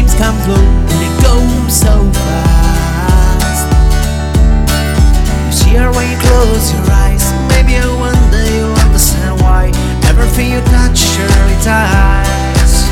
dreams 0.05 0.19
come 0.19 0.37
slow 0.43 0.55
and 0.55 0.89
they 0.89 1.11
go 1.23 1.35
so 1.69 2.11
fast. 2.13 3.67
You 5.45 5.51
see 5.51 5.75
her 5.77 5.91
when 5.91 6.09
you 6.11 6.17
close 6.17 6.73
your 6.73 6.85
eyes. 6.91 7.33
Maybe 7.49 7.75
one 7.97 8.15
day 8.31 8.57
you'll 8.57 8.73
understand 8.85 9.41
why 9.41 9.71
everything 10.05 10.51
you 10.51 10.61
touch 10.61 10.97
surely 10.97 11.57
ties. 11.63 12.85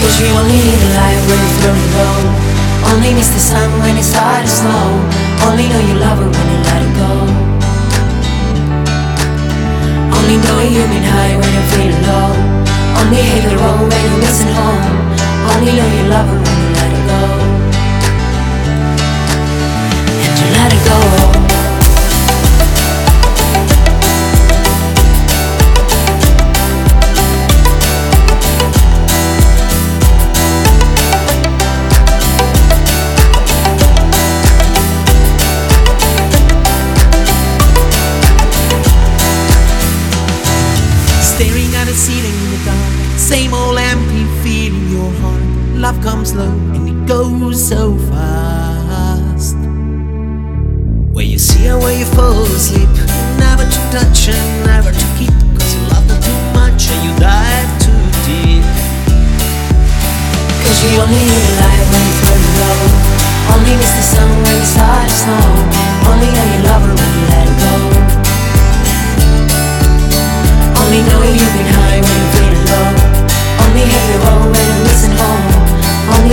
Cause 0.00 0.20
you 0.20 0.26
only 0.34 0.56
need 0.56 0.80
the 0.80 0.90
light 0.96 1.20
when 1.28 1.38
it's 1.44 1.60
burning 1.60 1.92
low 1.92 2.18
Only 2.88 3.12
miss 3.12 3.28
the 3.28 3.38
sun 3.38 3.68
when 3.80 3.98
it 3.98 4.02
starts 4.02 4.48
to 4.48 4.64
snow 4.64 4.88
Only 5.44 5.68
know 5.68 5.78
you 5.78 6.00
love 6.00 6.16
her 6.16 6.24
when 6.24 6.46
you 6.48 6.58
let 6.64 6.80
her 6.80 6.92
go 6.96 7.12
Only 10.08 10.40
know 10.40 10.58
you've 10.64 10.88
been 10.88 11.04
high 11.04 11.36
when 11.36 11.52
you're 11.52 11.70
feeling 11.76 12.00
low 12.08 12.32
Only 12.96 13.20
hate 13.20 13.44
the 13.44 13.56
road 13.60 13.92
when 13.92 14.00
you're 14.08 14.20
missing 14.24 14.54
home 14.56 15.09
Only 15.48 15.72
know 15.72 15.88
you 15.96 16.04
love 16.08 16.28
her 16.28 16.38
when 16.44 16.56
you 16.62 16.68
let 16.78 16.90
her 16.96 17.04
go. 17.10 17.20
And 20.24 20.38
you 20.40 20.46
let 20.56 20.72
her 20.72 20.82
go 20.88 21.49
Love 45.90 46.04
comes 46.04 46.30
slow 46.30 46.52
and 46.70 46.88
it 46.88 47.08
goes 47.08 47.58
so 47.58 47.98
fast. 48.14 49.56
Where 51.10 51.24
you 51.24 51.36
see 51.36 51.66
her 51.66 51.76
where 51.78 51.98
you 51.98 52.04
fall 52.04 52.46
asleep, 52.46 52.86
never 53.42 53.64
to 53.66 53.80
touch 53.90 54.28
and 54.30 54.66
never 54.70 54.92
to 54.94 55.06
keep. 55.18 55.34
Cause 55.58 55.74
you 55.74 55.82
love 55.90 56.06
her 56.06 56.20
too 56.22 56.38
much 56.54 56.86
and 56.94 57.00
you 57.02 57.10
dive 57.18 57.66
too 57.82 57.98
deep. 58.22 58.62
Cause 60.62 60.78
you 60.86 60.94
only 61.02 61.18
need 61.26 61.42
the 61.50 61.54
light 61.58 61.82
when 61.90 62.02
it's 62.06 62.22
burning 62.22 62.54
low 62.62 62.78
Only 63.58 63.74
miss 63.74 63.90
the 63.90 64.06
sun 64.14 64.30
when 64.30 64.62
it 64.62 64.70
starts 64.70 65.10
to 65.10 65.18
snow 65.26 65.42
Only 66.06 66.30
know 66.30 66.46
you 66.54 66.60
love 66.70 66.86
her 66.86 66.94
when 66.94 67.10
you 67.18 67.24
let 67.34 67.50
her 67.50 67.58
go 67.66 67.74
Only 70.86 71.02
know 71.02 71.18
you've 71.26 71.54
been 71.58 71.66
high 71.74 71.98
when 71.98 72.14
you're 72.14 72.30
feeling 72.38 72.66
low 72.70 73.10
you 73.60 73.66
home 73.66 73.74
and 73.74 73.80
you 73.80 73.86
listen 73.86 74.20
home. 74.22 74.50
Only 74.50 74.59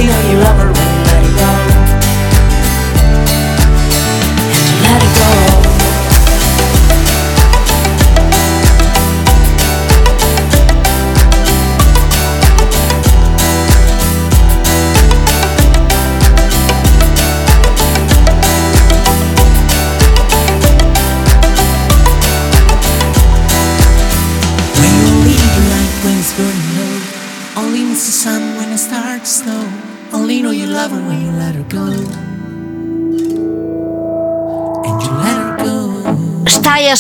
know 0.08 0.30
you 0.32 0.38
love 0.40 0.87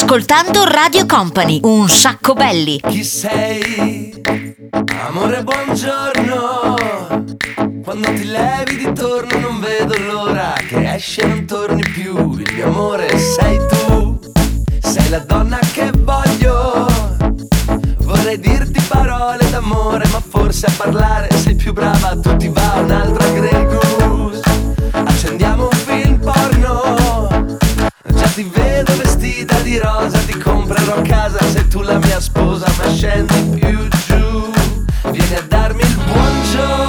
ascoltando 0.07 0.63
Radio 0.63 1.05
Company, 1.05 1.59
un 1.63 1.89
sacco 1.89 2.33
belli. 2.33 2.79
Chi 2.79 3.03
sei? 3.03 4.13
Amore, 5.05 5.43
buongiorno. 5.43 6.75
Quando 7.83 8.13
ti 8.13 8.23
levi 8.23 8.77
di 8.77 8.93
torno 8.93 9.37
non 9.37 9.59
vedo 9.59 9.97
l'ora 9.99 10.53
che 10.65 10.93
esce 10.93 11.23
e 11.23 11.27
non 11.27 11.45
torni 11.45 11.81
più. 11.81 12.37
Il 12.37 12.53
mio 12.53 12.67
amore 12.67 13.17
sei 13.17 13.59
tu. 13.67 14.17
Sei 14.79 15.09
la 15.09 15.19
donna 15.19 15.59
che 15.73 15.91
voglio. 15.93 16.87
Vorrei 17.97 18.39
dirti 18.39 18.81
parole 18.87 19.49
d'amore, 19.49 20.07
ma 20.07 20.21
forse 20.25 20.67
a 20.67 20.71
parlare 20.77 21.27
sei 21.35 21.55
più 21.55 21.73
brava. 21.73 22.17
Tu 22.17 22.33
ti 22.37 22.47
va 22.47 22.75
un'altra 22.77 23.29
Grey 23.31 23.65
Goose. 23.65 24.41
Accendiamo 24.93 25.63
un 25.63 25.76
ti 28.37 28.43
vedo 28.53 28.95
vestita 28.97 29.59
di 29.61 29.79
rosa, 29.79 30.19
ti 30.19 30.37
comprerò 30.37 30.97
a 30.97 31.01
casa 31.01 31.39
se 31.49 31.67
tu 31.67 31.81
la 31.81 31.97
mia 31.97 32.19
sposa, 32.19 32.67
ma 32.77 32.93
scendi 32.93 33.57
più 33.57 33.87
giù. 34.05 34.51
Vieni 35.09 35.35
a 35.35 35.41
darmi 35.41 35.81
il 35.81 35.95
buongiorno. 35.95 36.86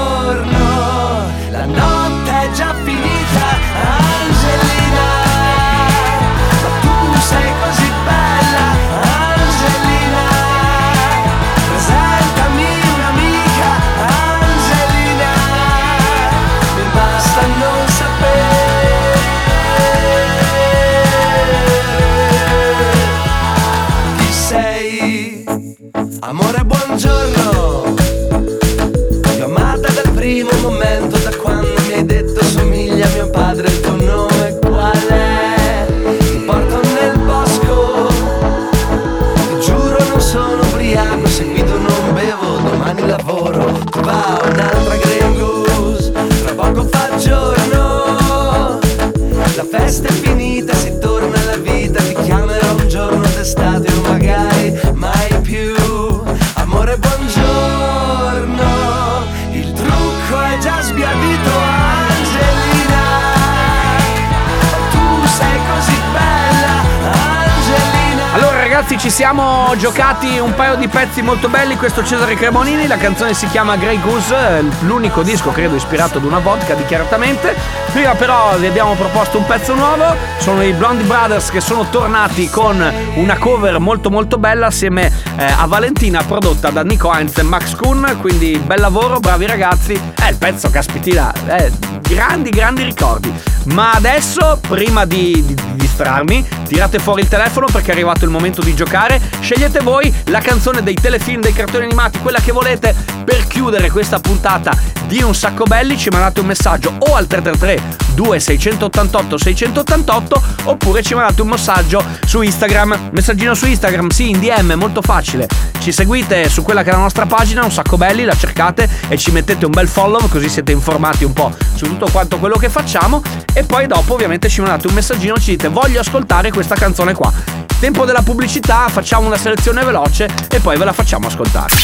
Giocati 69.79 70.39
un 70.41 70.55
paio 70.55 70.75
di 70.75 70.89
pezzi 70.89 71.23
molto 71.23 71.49
belli, 71.49 71.77
questo 71.77 72.05
Cesare 72.05 72.35
Cremonini, 72.35 72.89
la 72.89 72.97
canzone 72.97 73.33
si 73.33 73.47
chiama 73.47 73.77
Grey 73.77 74.01
Goose, 74.01 74.65
l'unico 74.81 75.23
disco 75.23 75.53
credo 75.53 75.77
ispirato 75.77 76.19
ad 76.19 76.25
una 76.25 76.39
vodka 76.39 76.75
dichiaratamente. 76.75 77.55
Prima 77.93 78.15
però 78.15 78.57
vi 78.57 78.67
abbiamo 78.67 78.95
proposto 78.95 79.39
un 79.39 79.47
pezzo 79.47 79.75
nuovo, 79.75 80.17
sono 80.39 80.65
i 80.65 80.73
Blondie 80.73 81.07
Brothers 81.07 81.51
che 81.51 81.61
sono 81.61 81.89
tornati 81.91 82.51
con 82.51 82.93
una 83.15 83.39
cover 83.39 83.79
molto 83.79 84.11
molto 84.11 84.37
bella 84.37 84.67
assieme 84.67 85.13
eh, 85.39 85.45
a 85.45 85.67
Valentina 85.67 86.23
prodotta 86.25 86.71
da 86.71 86.83
Nico 86.83 87.13
Heinz 87.13 87.39
e 87.39 87.43
Max 87.43 87.75
Kuhn, 87.77 88.17
quindi 88.21 88.59
bel 88.59 88.81
lavoro, 88.81 89.21
bravi 89.21 89.47
ragazzi. 89.47 89.93
Eh, 89.93 90.29
il 90.31 90.37
pezzo 90.37 90.69
caspitina, 90.69 91.33
eh, 91.47 91.71
grandi 92.01 92.51
grandi 92.51 92.83
ricordi. 92.83 93.33
Ma 93.67 93.93
adesso, 93.93 94.59
prima 94.67 95.05
di, 95.05 95.45
di- 95.47 95.55
di 95.55 95.77
distrarmi, 95.77 96.45
tirate 96.67 96.99
fuori 96.99 97.23
il 97.23 97.29
telefono 97.29 97.67
perché 97.71 97.91
è 97.91 97.93
arrivato 97.93 98.25
il 98.25 98.31
momento 98.31 98.63
di 98.63 98.75
giocare. 98.75 99.21
Scegliete 99.41 99.81
voi 99.81 100.13
la 100.25 100.41
canzone 100.41 100.83
dei 100.83 100.95
telefilm, 100.95 101.41
dei 101.41 101.53
cartoni 101.53 101.85
animati, 101.85 102.19
quella 102.19 102.41
che 102.41 102.53
volete 102.53 102.95
per 103.25 103.47
chiudere 103.47 103.91
questa 103.91 104.19
puntata 104.19 104.73
di 105.09 105.23
Un 105.23 105.35
Sacco 105.35 105.65
Belli. 105.65 105.97
Ci 105.97 106.11
mandate 106.11 106.41
un 106.41 106.47
messaggio 106.47 106.95
o 106.99 107.17
al 107.17 107.27
333 107.27 107.97
2688 108.15 109.39
688 109.39 110.43
oppure 110.65 111.03
ci 111.03 111.15
mandate 111.15 111.43
un 111.43 111.49
messaggio 111.49 112.05
su 112.25 112.43
Instagram. 112.43 113.11
Messaggino 113.13 113.55
su 113.55 113.67
Instagram, 113.67 114.11
sì, 114.11 114.29
in 114.29 114.39
DM, 114.39 114.75
molto 114.75 115.03
facile. 115.03 115.49
Ci 115.81 115.91
seguite 115.91 116.49
su 116.49 116.63
quella 116.63 116.83
che 116.83 116.91
è 116.91 116.93
la 116.93 116.99
nostra 116.99 117.27
pagina, 117.27 117.65
Un 117.65 117.73
Sacco 117.73 117.97
Belli, 117.97 118.25
la 118.25 118.37
cercate 118.37 118.89
e 119.09 119.17
ci 119.17 119.31
mettete 119.31 119.65
un 119.65 119.73
bel 119.73 119.89
follow 119.89 120.29
così 120.29 120.49
siete 120.49 120.73
informati 120.73 121.25
un 121.25 121.33
po' 121.33 121.53
su 121.75 121.87
tutto 121.87 122.09
quanto 122.13 122.39
quello 122.39 122.57
che 122.57 122.69
facciamo. 122.69 123.23
E 123.55 123.65
poi 123.65 123.87
dopo 123.87 124.13
ovviamente 124.15 124.49
ci 124.49 124.61
mandate 124.61 124.87
un 124.87 124.95
messaggino, 124.95 125.37
ci 125.37 125.53
dite 125.53 125.69
voglio 125.69 126.01
ascoltare 126.01 126.51
questa 126.51 126.75
canzone 126.75 127.15
qua. 127.15 127.33
Tempo 127.81 128.05
della 128.05 128.23
pubblicità, 128.23 128.89
facciamo 128.89 129.27
una 129.27 129.39
selezione 129.39 129.85
veloce 129.85 130.29
e 130.51 130.59
poi 130.61 130.77
ve 130.77 130.85
la 130.85 130.93
facciamo 130.93 131.29
ascoltare. 131.29 131.75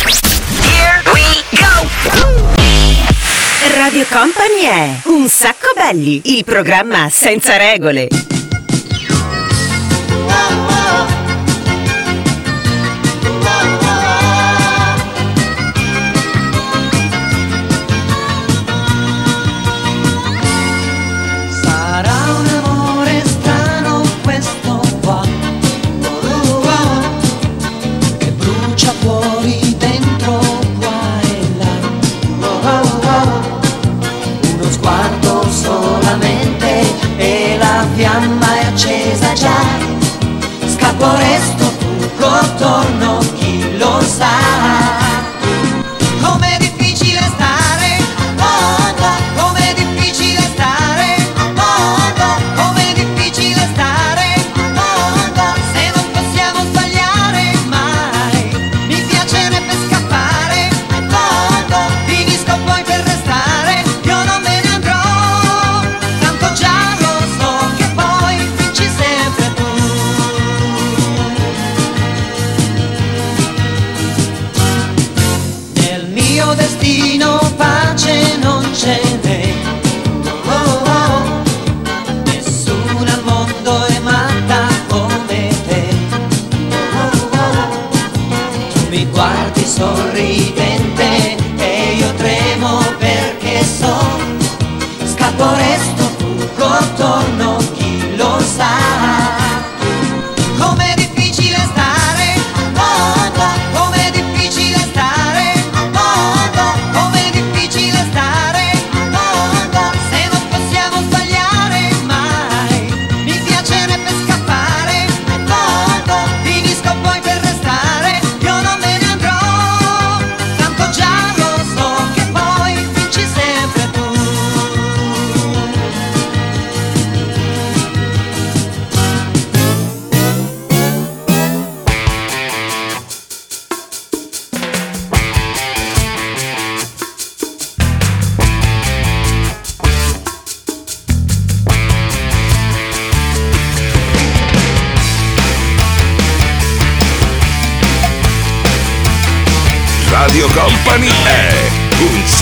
Radio 3.73 4.05
Company 4.11 4.61
è 4.63 5.01
Un 5.05 5.27
sacco 5.29 5.73
belli, 5.75 6.21
il 6.25 6.45
programma 6.45 7.09
senza 7.09 7.57
regole. 7.57 8.34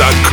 Un 0.02 0.31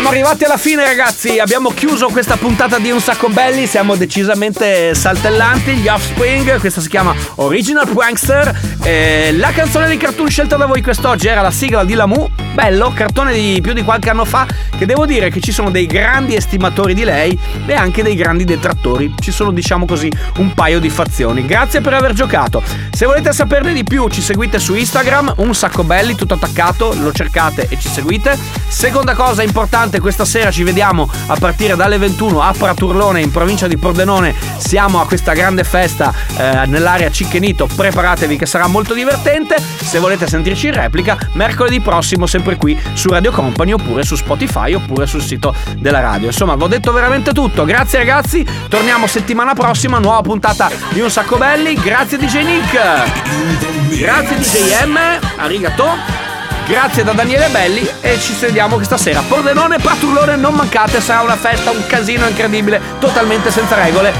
Siamo 0.00 0.14
arrivati 0.14 0.44
alla 0.44 0.56
fine 0.56 0.82
ragazzi, 0.82 1.38
abbiamo 1.38 1.68
chiuso 1.72 2.08
questa 2.08 2.38
puntata 2.38 2.78
di 2.78 2.90
Un 2.90 3.02
Sacco 3.02 3.28
Belli, 3.28 3.66
siamo 3.66 3.96
decisamente 3.96 4.94
saltellanti, 4.94 5.74
gli 5.74 5.88
Offspring, 5.88 6.58
questa 6.58 6.80
si 6.80 6.88
chiama 6.88 7.14
Original 7.34 7.86
Prankster, 7.86 8.78
Eh, 8.82 9.34
la 9.36 9.50
canzone 9.50 9.90
di 9.90 9.98
cartoon 9.98 10.30
scelta 10.30 10.56
da 10.56 10.64
voi 10.64 10.80
quest'oggi 10.80 11.28
era 11.28 11.42
la 11.42 11.50
sigla 11.50 11.84
di 11.84 11.92
Lamu, 11.92 12.30
bello, 12.54 12.90
cartone 12.94 13.34
di 13.34 13.60
più 13.62 13.74
di 13.74 13.82
qualche 13.82 14.08
anno 14.08 14.24
fa, 14.24 14.46
che 14.78 14.86
devo 14.86 15.04
dire 15.04 15.28
che 15.28 15.38
ci 15.38 15.52
sono 15.52 15.70
dei 15.70 15.84
grandi 15.84 16.34
estimatori 16.34 16.94
di 16.94 17.04
lei 17.04 17.38
e 17.66 17.74
anche 17.74 18.02
dei 18.02 18.14
grandi 18.14 18.44
detrattori, 18.44 19.14
ci 19.20 19.32
sono 19.32 19.50
diciamo 19.50 19.84
così 19.84 20.10
un 20.38 20.54
paio 20.54 20.80
di 20.80 20.88
fazioni. 20.88 21.44
Grazie 21.44 21.82
per 21.82 21.92
aver 21.92 22.14
giocato, 22.14 22.62
se 22.90 23.04
volete 23.04 23.34
saperne 23.34 23.74
di 23.74 23.84
più 23.84 24.08
ci 24.08 24.22
seguite 24.22 24.58
su 24.58 24.74
Instagram, 24.74 25.34
Un 25.36 25.54
Sacco 25.54 25.84
Belli, 25.84 26.14
tutto 26.14 26.32
attaccato, 26.32 26.94
lo 26.98 27.12
cercate 27.12 27.66
e 27.68 27.78
ci 27.78 27.90
seguite. 27.90 28.38
Seconda 28.66 29.14
cosa 29.14 29.42
importante, 29.42 29.89
questa 29.98 30.24
sera 30.24 30.50
ci 30.50 30.62
vediamo 30.62 31.10
a 31.26 31.36
partire 31.36 31.74
dalle 31.74 31.98
21 31.98 32.42
a 32.42 32.52
Praturlone 32.56 33.20
in 33.20 33.30
provincia 33.30 33.66
di 33.66 33.76
Pordenone. 33.76 34.34
Siamo 34.58 35.00
a 35.00 35.06
questa 35.06 35.32
grande 35.32 35.64
festa 35.64 36.12
eh, 36.36 36.66
nell'area 36.66 37.10
Cichenito. 37.10 37.66
Preparatevi 37.74 38.36
che 38.36 38.46
sarà 38.46 38.66
molto 38.66 38.94
divertente. 38.94 39.56
Se 39.58 39.98
volete 39.98 40.28
sentirci 40.28 40.66
in 40.66 40.74
replica, 40.74 41.18
mercoledì 41.32 41.80
prossimo 41.80 42.26
sempre 42.26 42.56
qui 42.56 42.78
su 42.92 43.08
Radio 43.08 43.32
Company 43.32 43.72
oppure 43.72 44.04
su 44.04 44.14
Spotify 44.14 44.74
oppure 44.74 45.06
sul 45.06 45.22
sito 45.22 45.54
della 45.78 46.00
radio. 46.00 46.28
Insomma, 46.28 46.54
vi 46.54 46.62
ho 46.62 46.68
detto 46.68 46.92
veramente 46.92 47.32
tutto. 47.32 47.64
Grazie 47.64 47.98
ragazzi. 47.98 48.46
Torniamo 48.68 49.06
settimana 49.06 49.54
prossima, 49.54 49.98
nuova 49.98 50.20
puntata 50.20 50.70
di 50.90 51.00
Un 51.00 51.10
Sacco 51.10 51.38
Belli. 51.38 51.74
Grazie 51.74 52.18
DJ 52.18 52.44
Nick. 52.44 53.98
Grazie 53.98 54.36
DJ 54.36 54.84
M. 54.84 54.98
Arigato. 55.36 56.29
Grazie 56.70 57.02
da 57.02 57.10
Daniele 57.10 57.48
Belli 57.48 57.84
e 58.00 58.20
ci 58.20 58.32
vediamo 58.38 58.76
questa 58.76 58.96
sera. 58.96 59.22
Pordenone, 59.22 59.78
Praturlone, 59.78 60.36
non 60.36 60.54
mancate, 60.54 61.00
sarà 61.00 61.22
una 61.22 61.34
festa, 61.34 61.72
un 61.72 61.84
casino 61.88 62.28
incredibile, 62.28 62.80
totalmente 63.00 63.50
senza 63.50 63.74
regole. 63.74 64.14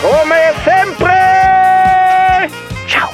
Come 0.00 0.52
sempre! 0.64 2.50
Ciao! 2.86 3.08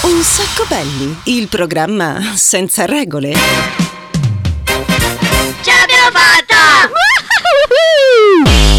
Un 0.00 0.22
sacco 0.22 0.64
belli, 0.66 1.20
il 1.24 1.48
programma 1.48 2.32
senza 2.36 2.86
regole. 2.86 3.34
Ce 5.60 5.72
l'abbiamo 5.72 6.10
fatta! 6.10 6.54